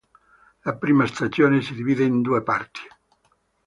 [0.63, 2.81] La prima stagione si divide in due parti.